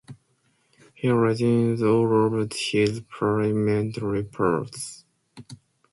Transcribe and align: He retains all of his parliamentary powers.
He 0.95 1.09
retains 1.11 1.83
all 1.83 2.41
of 2.41 2.49
his 2.53 3.01
parliamentary 3.01 4.23
powers. 4.23 5.05